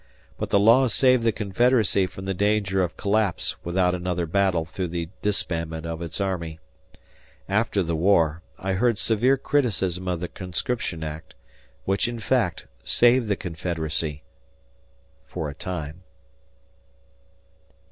[0.39, 4.87] But the law saved the Confederacy from the danger of collapse without another battle through
[4.87, 6.59] the disbandment of its army.
[7.47, 11.35] After the war I heard severe criticism of the Conscription Act
[11.85, 14.23] which, in fact, saved the Confederacy
[15.27, 16.01] for a time.